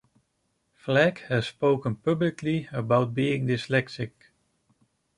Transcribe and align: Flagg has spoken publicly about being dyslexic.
Flagg 0.73 1.19
has 1.27 1.45
spoken 1.49 1.95
publicly 1.95 2.67
about 2.73 3.13
being 3.13 3.45
dyslexic. 3.45 4.09